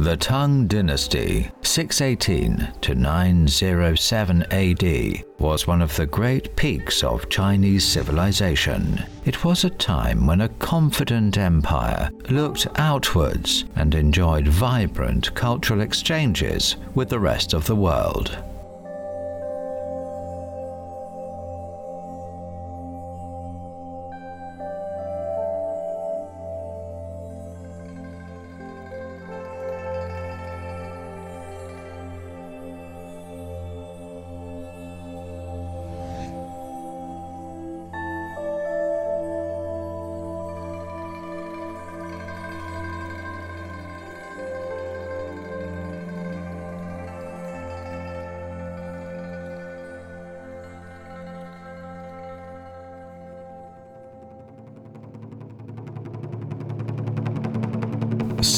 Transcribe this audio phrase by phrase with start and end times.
[0.00, 7.84] The Tang Dynasty, 618 to 907 AD, was one of the great peaks of Chinese
[7.86, 9.04] civilization.
[9.26, 16.76] It was a time when a confident empire looked outwards and enjoyed vibrant cultural exchanges
[16.94, 18.38] with the rest of the world.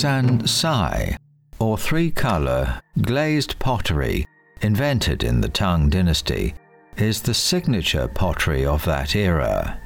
[0.03, 1.17] Sancai,
[1.61, 4.27] or three color glazed pottery,
[4.61, 6.57] invented in the Tang Dynasty,
[6.97, 9.81] is the signature pottery of that era.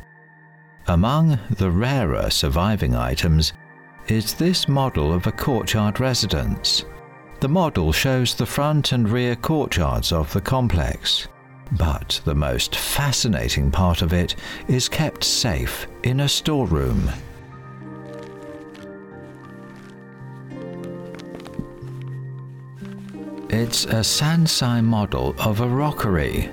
[0.86, 3.52] Among the rarer surviving items
[4.08, 6.86] is this model of a courtyard residence.
[7.40, 11.28] The model shows the front and rear courtyards of the complex,
[11.72, 14.34] but the most fascinating part of it
[14.66, 17.10] is kept safe in a storeroom.
[23.48, 26.50] It's a Sancai model of a rockery.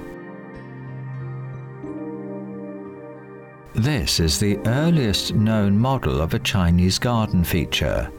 [3.73, 8.11] This is the earliest known model of a Chinese garden feature.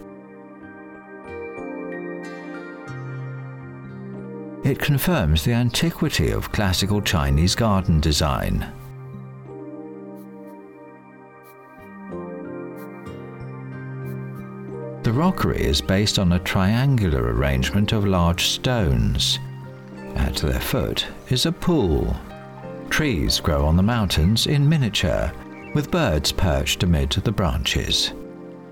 [4.65, 8.73] It confirms the antiquity of classical Chinese garden design.
[15.15, 19.39] Rockery is based on a triangular arrangement of large stones.
[20.17, 22.17] At their foot is a pool.
[22.91, 25.33] Trees grow on the mountains in miniature,
[25.75, 28.13] with birds perched amid the branches.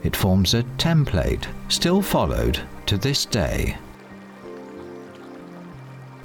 [0.02, 3.76] It forms a template still followed to this day.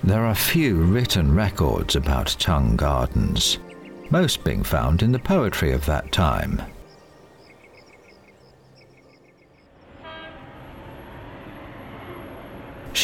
[0.03, 3.59] There are few written records about Tang gardens,
[4.09, 6.61] most being found in the poetry of that time.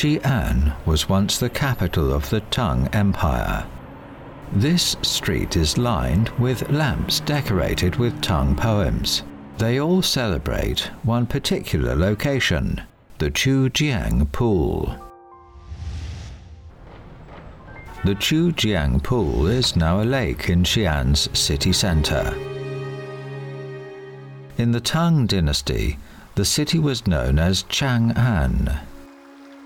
[0.03, 3.65] Xi'an was once the capital of the Tang Empire.
[4.51, 9.23] This street is lined with lamps decorated with Tang poems.
[9.59, 12.81] They all celebrate one particular location,
[13.17, 14.93] the Qujiang Pool.
[18.03, 22.37] The Qujiang Pool is now a lake in Xi'an's city center.
[24.57, 25.97] In the Tang dynasty,
[26.35, 28.81] the city was known as Chang'an.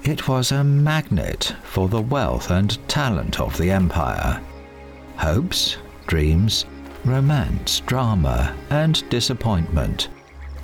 [0.04, 4.42] It was a magnet for the wealth and talent of the empire.
[5.18, 6.66] Hopes, dreams,
[7.04, 10.10] romance, drama, and disappointment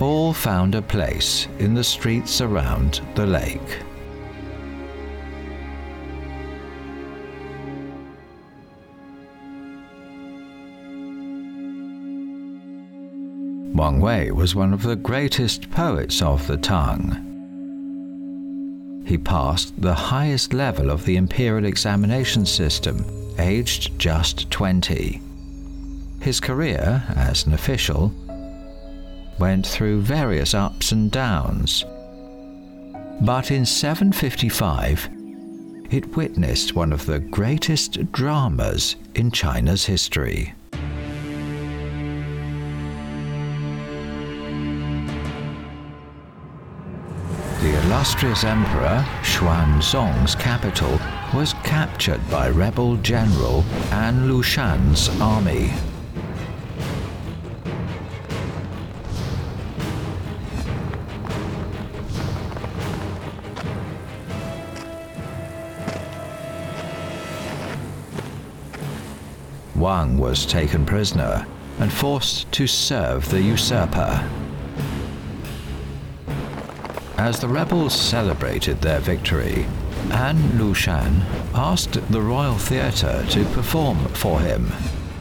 [0.00, 3.60] all found a place in the streets around the lake.
[13.74, 17.23] Wang Wei was one of the greatest poets of the Tang.
[19.04, 23.04] He passed the highest level of the imperial examination system,
[23.38, 25.20] aged just 20.
[26.20, 28.12] His career as an official
[29.38, 31.84] went through various ups and downs.
[33.20, 35.08] But in 755,
[35.90, 40.54] it witnessed one of the greatest dramas in China's history.
[48.04, 51.00] Illustrious emperor Xuanzong's capital
[51.32, 55.70] was captured by rebel general An Lushan's army.
[69.74, 71.46] Wang was taken prisoner
[71.80, 74.43] and forced to serve the usurper.
[77.24, 79.66] As the rebels celebrated their victory,
[80.10, 81.22] An Lushan
[81.54, 84.70] asked the Royal Theatre to perform for him.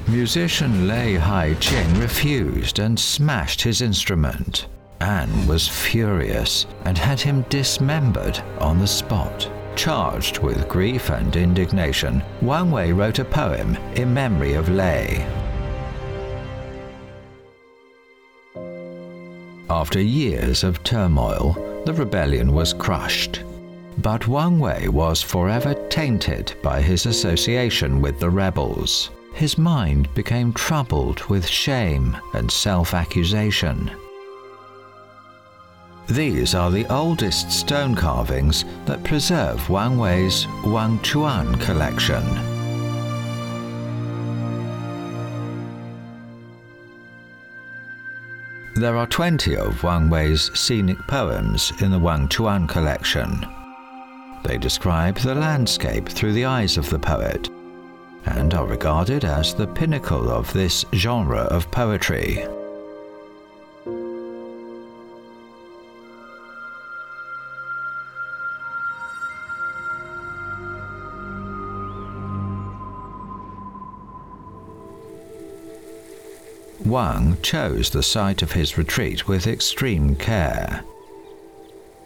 [0.10, 4.68] Musician Lei Hai Qing refused and smashed his instrument.
[5.00, 9.50] An was furious and had him dismembered on the spot.
[9.78, 15.26] Charged with grief and indignation, Wang Wei wrote a poem in memory of Lei.
[19.70, 23.44] After years of turmoil, the rebellion was crushed.
[24.00, 29.12] But Wang Wei was forever tainted by his association with the rebels.
[29.34, 33.92] His mind became troubled with shame and self accusation.
[36.08, 42.53] These are the oldest stone carvings that preserve Wang Wei's Wang Chuan collection.
[48.84, 53.48] There are 20 of Wang Wei's scenic poems in the Wang Chuan collection.
[54.44, 57.50] They describe the landscape through the eyes of the poet
[58.26, 62.46] and are regarded as the pinnacle of this genre of poetry.
[76.86, 80.84] Wang chose the site of his retreat with extreme care.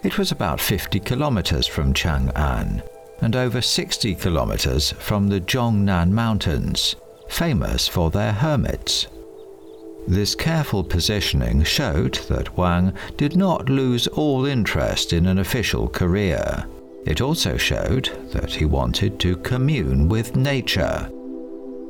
[0.04, 2.82] It was about 50 kilometers from Chang'an
[3.20, 6.94] and over 60 kilometers from the Zhongnan Mountains,
[7.28, 9.08] famous for their hermits.
[10.06, 16.64] This careful positioning showed that Wang did not lose all interest in an official career.
[17.04, 21.10] It also showed that he wanted to commune with nature.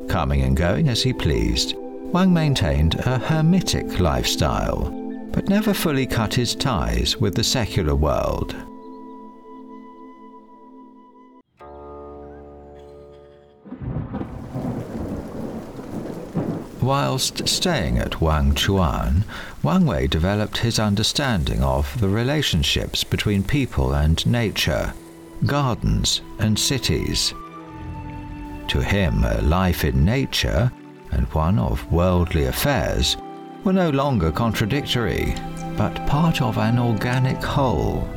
[0.08, 1.74] Coming and going as he pleased,
[2.10, 4.88] Wang maintained a hermitic lifestyle,
[5.30, 8.56] but never fully cut his ties with the secular world.
[16.80, 19.24] Whilst staying at Wang Chuan,
[19.62, 24.94] Wang Wei developed his understanding of the relationships between people and nature,
[25.44, 27.34] gardens and cities.
[28.68, 30.72] To him, a life in nature
[31.12, 33.16] and one of worldly affairs
[33.64, 35.34] were no longer contradictory,
[35.76, 38.08] but part of an organic whole.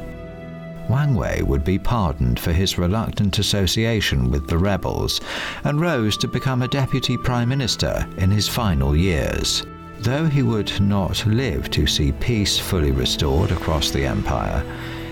[0.90, 5.22] Wang Wei would be pardoned for his reluctant association with the rebels
[5.64, 9.64] and rose to become a deputy prime minister in his final years.
[10.00, 14.64] Though he would not live to see peace fully restored across the empire,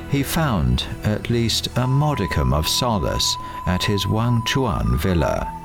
[0.10, 3.36] he found at least a modicum of solace
[3.68, 5.59] at his Wang Chuan villa.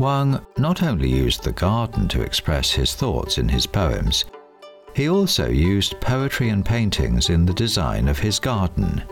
[0.00, 4.24] Wang not only used the garden to express his thoughts in his poems,
[4.94, 9.02] he also used poetry and paintings in the design of his garden.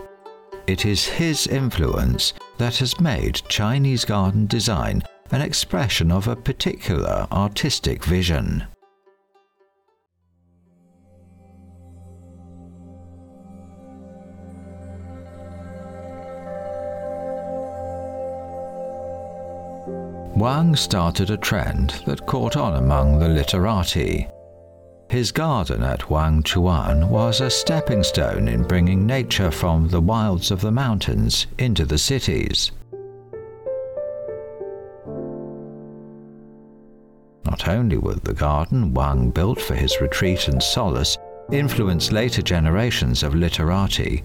[0.65, 7.27] It is his influence that has made Chinese garden design an expression of a particular
[7.31, 8.65] artistic vision.
[20.39, 24.25] Wang started a trend that caught on among the literati.
[25.09, 30.49] His garden at Wang Chuan was a stepping stone in bringing nature from the wilds
[30.49, 32.71] of the mountains into the cities.
[37.43, 41.17] Not only would the garden Wang built for his retreat and solace
[41.51, 44.23] influence later generations of literati,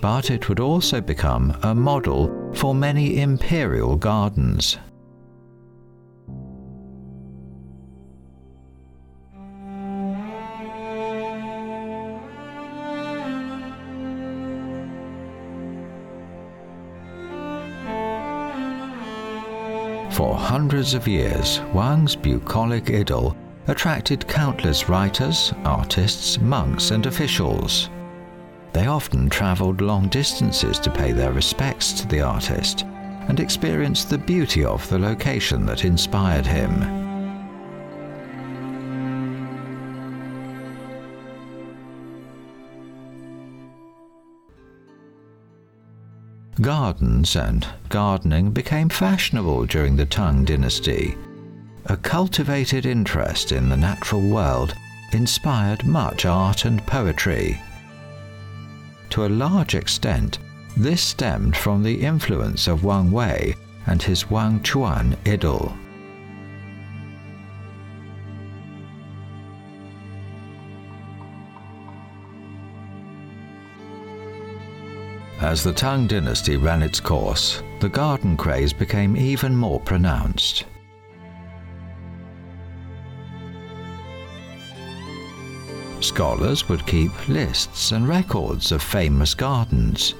[0.00, 4.78] but it would also become a model for many imperial gardens.
[20.16, 27.90] For hundreds of years, Wang's bucolic idyll attracted countless writers, artists, monks, and officials.
[28.72, 32.84] They often travelled long distances to pay their respects to the artist
[33.28, 37.05] and experience the beauty of the location that inspired him.
[46.60, 51.14] Gardens and gardening became fashionable during the Tang dynasty.
[51.86, 54.74] A cultivated interest in the natural world
[55.12, 57.60] inspired much art and poetry.
[59.10, 60.38] To a large extent,
[60.76, 63.54] this stemmed from the influence of Wang Wei
[63.86, 65.76] and his Wang Chuan idyll.
[75.46, 80.64] As the Tang dynasty ran its course, the garden craze became even more pronounced.
[86.00, 90.14] Scholars would keep lists and records of famous gardens.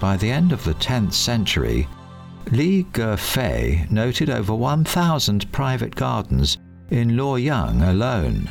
[0.00, 1.86] By the end of the 10th century,
[2.50, 6.58] Li Gefei noted over 1,000 private gardens
[6.90, 8.50] in Luoyang alone.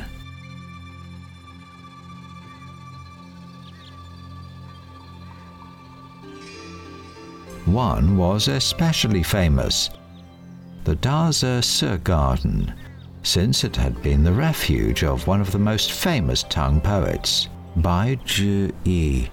[7.72, 9.88] One was especially famous
[10.84, 12.74] the Dazi Si Garden,
[13.22, 18.18] since it had been the refuge of one of the most famous Tang poets, Bai
[18.26, 19.30] Ju Yi.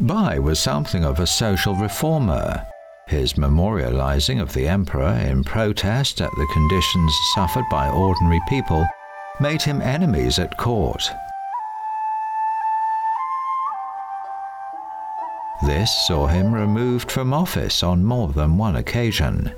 [0.00, 2.66] Bai was something of a social reformer.
[3.06, 8.86] His memorializing of the emperor in protest at the conditions suffered by ordinary people
[9.40, 11.02] made him enemies at court.
[15.66, 19.52] This saw him removed from office on more than one occasion.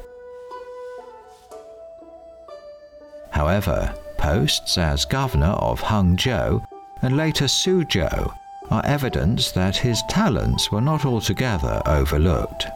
[3.30, 6.64] However, posts as governor of Hangzhou
[7.02, 8.32] and later Suzhou
[8.70, 12.66] are evidence that his talents were not altogether overlooked.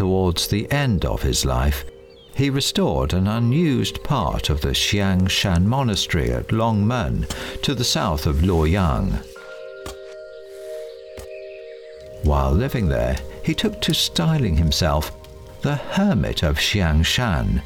[0.00, 1.84] Towards the end of his life,
[2.34, 7.28] he restored an unused part of the Xiangshan monastery at Longmen
[7.60, 9.22] to the south of Luoyang.
[12.22, 15.12] While living there, he took to styling himself
[15.60, 17.60] the Hermit of Xiangshan,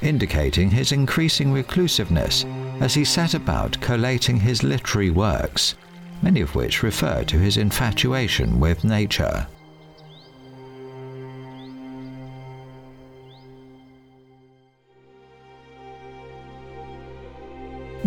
[0.00, 2.44] indicating his increasing reclusiveness
[2.78, 5.74] as he set about collating his literary works,
[6.22, 9.48] many of which refer to his infatuation with nature.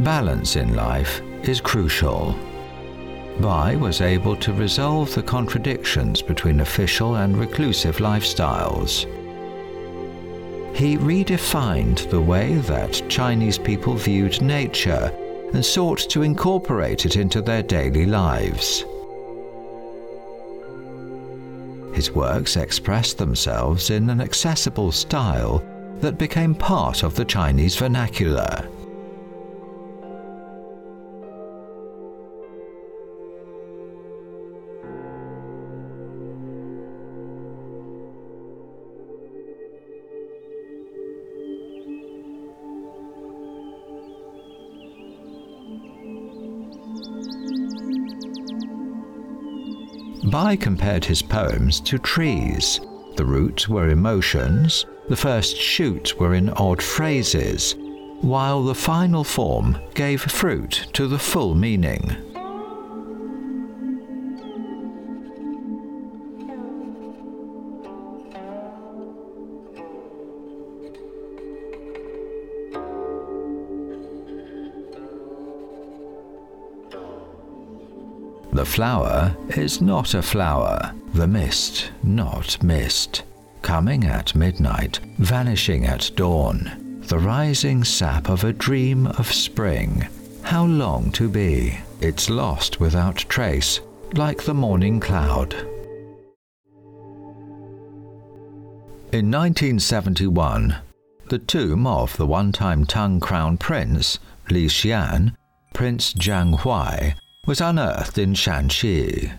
[0.03, 2.35] Balance in life is crucial.
[3.39, 9.05] Bai was able to resolve the contradictions between official and reclusive lifestyles.
[10.75, 15.15] He redefined the way that Chinese people viewed nature
[15.53, 18.83] and sought to incorporate it into their daily lives.
[21.93, 25.63] His works expressed themselves in an accessible style
[25.97, 28.67] that became part of the Chinese vernacular.
[50.31, 52.79] Bai compared his poems to trees.
[53.17, 57.75] The roots were emotions, the first shoots were in odd phrases,
[58.21, 62.30] while the final form gave fruit to the full meaning.
[78.61, 83.23] The flower is not a flower, the mist not mist.
[83.63, 90.07] Coming at midnight, vanishing at dawn, the rising sap of a dream of spring.
[90.43, 91.79] How long to be?
[92.01, 93.79] It's lost without trace,
[94.13, 95.55] like the morning cloud.
[99.11, 100.75] In 1971,
[101.29, 104.19] the tomb of the one time Tang Crown Prince,
[104.51, 105.35] Li Xian,
[105.73, 107.15] Prince Zhanghuai,
[107.47, 109.35] was unearthed in Shaanxi.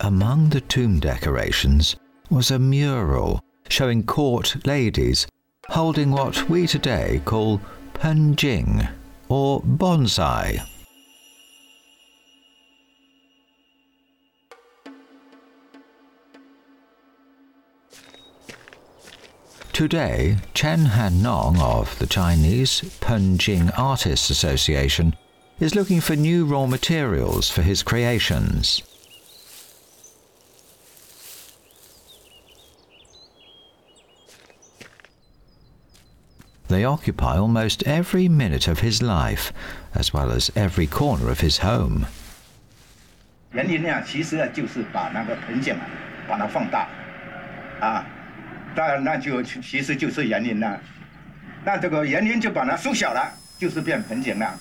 [0.00, 1.94] Among the tomb decorations
[2.30, 5.28] was a mural showing court ladies
[5.68, 7.60] holding what we today call
[7.94, 8.90] penjing
[9.28, 10.60] or bonsai.
[19.72, 25.14] Today, Chen Han-nong of the Chinese Penjing Artists Association
[25.59, 28.81] is looking for new raw materials for his creations.
[36.67, 39.53] They occupy almost every minute of his life,
[39.93, 42.07] as well as every corner of his home.
[43.51, 45.85] 原因呢，其实呢就是把那个盆景啊，
[46.27, 46.87] 把它放大，
[47.79, 48.03] 啊，
[48.75, 50.81] 当然那就其实就是园林了，
[51.63, 54.59] 那这个园林就把它缩小了，就是变盆景了。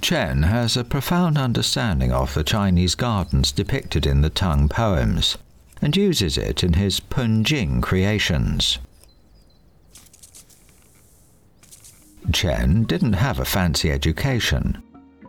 [0.00, 5.38] Chen has a profound understanding of the Chinese gardens depicted in the Tang poems
[5.80, 8.78] and uses it in his Penjing creations.
[12.32, 14.82] Chen didn't have a fancy education,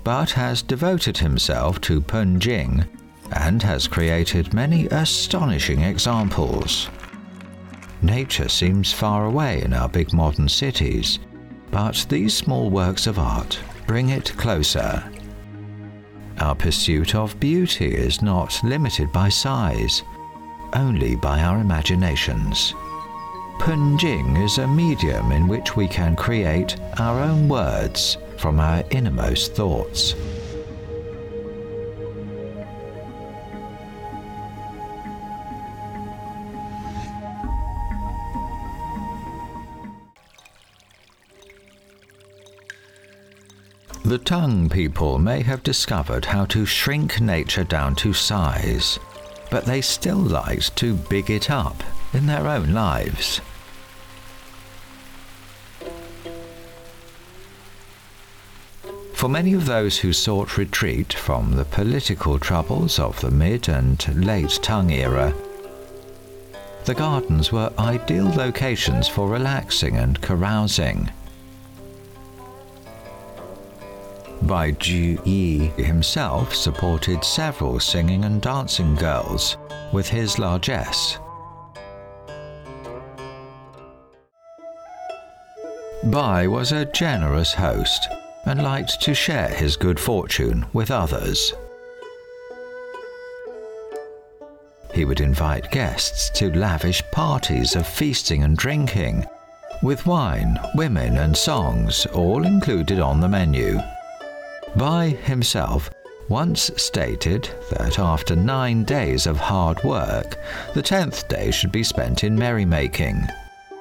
[0.03, 2.88] but has devoted himself to Penjing
[3.32, 6.89] and has created many astonishing examples.
[8.01, 11.20] Nature seems far away in our big modern cities,
[11.72, 15.03] but these small works of art bring it closer.
[16.39, 20.03] Our pursuit of beauty is not limited by size,
[20.74, 22.74] only by our imaginations.
[23.60, 29.56] Penjing is a medium in which we can create our own words from our innermost
[29.56, 30.15] thoughts.
[44.13, 49.00] The Tang people may have discovered how to shrink nature down to size,
[49.50, 51.81] but they still liked to big it up
[52.14, 53.42] in their own lives.
[59.16, 64.24] For many of those who sought retreat from the political troubles of the mid and
[64.24, 65.33] late Tang era,
[66.85, 71.09] the gardens were ideal locations for relaxing and carousing.
[74.48, 79.56] Bai Ju Yi himself supported several singing and dancing girls
[79.94, 81.18] with his largesse.
[86.03, 88.10] Bai was a generous host
[88.46, 91.53] and liked to share his good fortune with others.
[94.94, 99.25] He would invite guests to lavish parties of feasting and drinking,
[99.82, 103.79] with wine, women, and songs all included on the menu.
[104.75, 105.92] Bai himself
[106.29, 110.38] once stated that after nine days of hard work,
[110.74, 113.27] the tenth day should be spent in merrymaking.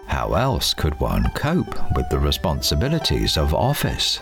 [0.07, 4.21] How else could one cope with the responsibilities of office?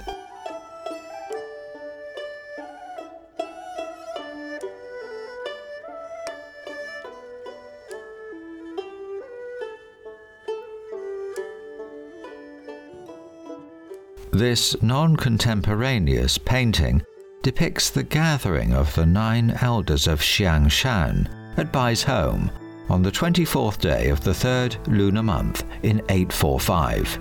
[14.40, 17.02] This non contemporaneous painting
[17.42, 22.50] depicts the gathering of the nine elders of Xiangshan at Bai's home
[22.88, 27.18] on the 24th day of the third lunar month in 845.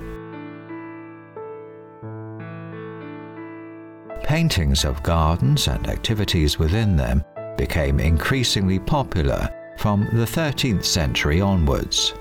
[4.23, 7.21] Paintings of gardens and activities within them
[7.57, 12.13] became increasingly popular from the 13th century onwards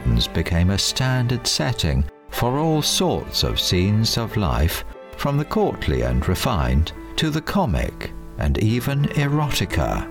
[0.00, 4.84] gardens became a standard setting for all sorts of scenes of life,
[5.16, 10.08] from the courtly and refined to the comic and even erotica.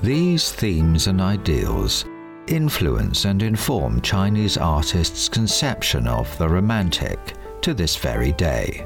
[0.00, 2.04] These themes and ideals
[2.48, 8.84] influence and inform Chinese artists' conception of the romantic to this very day.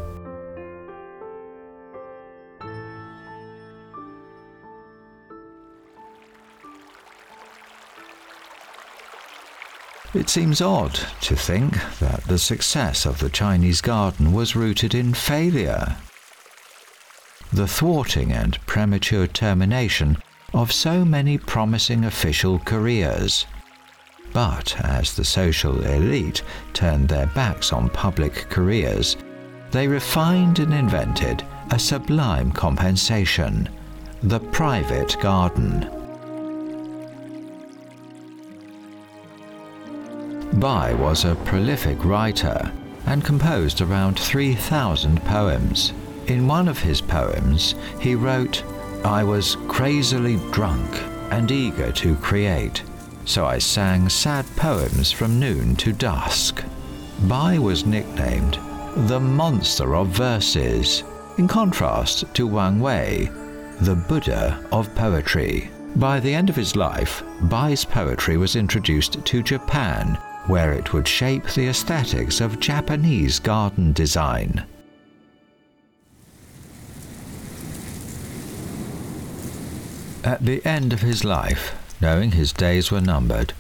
[10.17, 15.13] It seems odd to think that the success of the Chinese garden was rooted in
[15.13, 15.95] failure.
[17.53, 20.17] The thwarting and premature termination
[20.55, 23.45] of so many promising official careers.
[24.33, 29.19] But as the social elite turned their backs on public careers,
[29.71, 33.69] they refined and invented a sublime compensation
[34.23, 35.96] the private garden.
[40.57, 42.73] Bai was a prolific writer
[43.05, 45.93] and composed around 3,000 poems.
[46.29, 48.65] In one of his poems, he wrote,
[49.05, 50.91] I was crazily drunk
[51.31, 52.83] and eager to create,
[53.27, 56.65] so I sang sad poems from noon to dusk.
[57.25, 58.59] Bai was nicknamed
[59.09, 61.05] the monster of verses,
[61.37, 63.29] in contrast to Wang Wei,
[63.83, 65.71] the Buddha of poetry.
[65.97, 71.07] By the end of his life, Bai's poetry was introduced to Japan where it would
[71.07, 74.65] shape the aesthetics of Japanese garden design.
[80.25, 83.53] At the end of his life, knowing his days were numbered,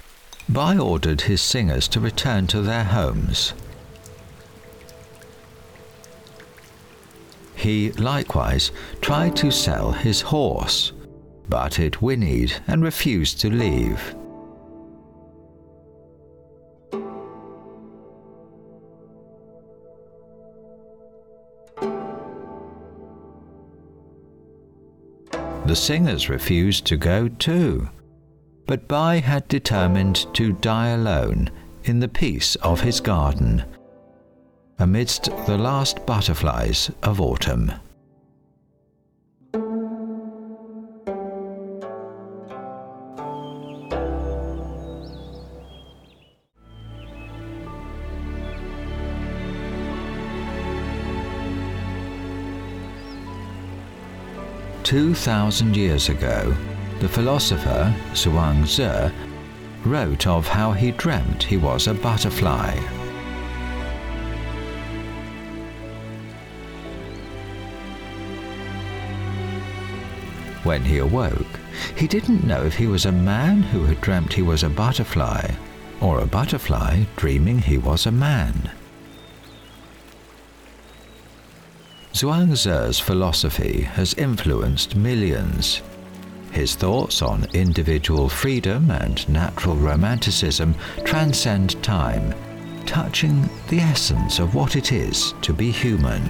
[0.48, 3.54] Bai ordered his singers to return to their homes.
[7.54, 10.92] He likewise tried to sell his horse,
[11.48, 14.15] but it whinnied and refused to leave.
[25.66, 27.88] The singers refused to go too.
[28.66, 31.50] But Bai had determined to die alone
[31.84, 33.64] in the peace of his garden,
[34.78, 37.72] amidst the last butterflies of autumn.
[54.96, 56.56] Two thousand years ago,
[57.00, 59.12] the philosopher Zhuang Zhuangzi
[59.84, 62.74] wrote of how he dreamt he was a butterfly.
[70.64, 71.60] When he awoke,
[71.94, 75.46] he didn't know if he was a man who had dreamt he was a butterfly,
[76.00, 78.70] or a butterfly dreaming he was a man.
[82.16, 85.82] Zhuangzi's philosophy has influenced millions.
[86.50, 90.74] His thoughts on individual freedom and natural romanticism
[91.04, 92.34] transcend time,
[92.86, 96.22] touching the essence of what it is to be human.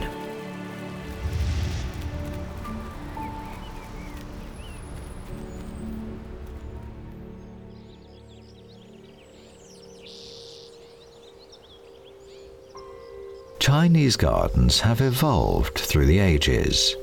[13.77, 16.97] Chinese gardens have evolved through the ages.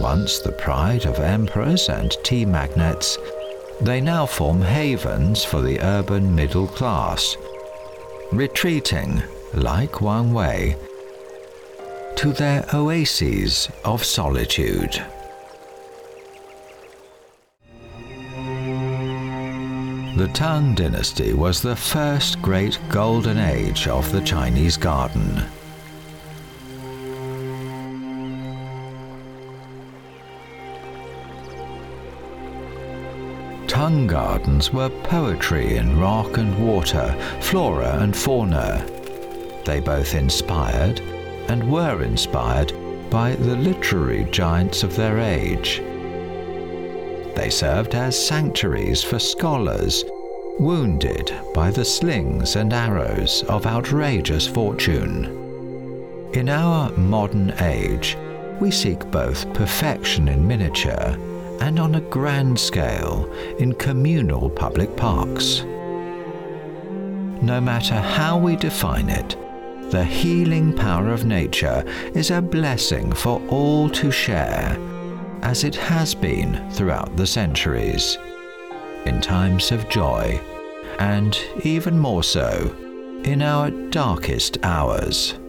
[0.00, 3.18] Once the pride of emperors and tea magnates,
[3.82, 7.36] they now form havens for the urban middle class,
[8.32, 10.74] retreating, like Wang Wei,
[12.16, 15.04] to their oases of solitude.
[20.20, 25.42] The Tang dynasty was the first great golden age of the Chinese garden.
[33.66, 38.86] Tang gardens were poetry in rock and water, flora and fauna.
[39.64, 41.00] They both inspired
[41.48, 42.74] and were inspired
[43.08, 45.80] by the literary giants of their age.
[47.40, 50.04] They served as sanctuaries for scholars,
[50.58, 55.24] wounded by the slings and arrows of outrageous fortune.
[56.34, 58.18] In our modern age,
[58.60, 61.16] we seek both perfection in miniature
[61.62, 65.62] and on a grand scale in communal public parks.
[67.40, 69.34] No matter how we define it,
[69.90, 74.76] the healing power of nature is a blessing for all to share
[75.42, 78.18] as it has been throughout the centuries,
[79.06, 80.40] in times of joy,
[80.98, 82.74] and even more so
[83.24, 85.39] in our darkest hours.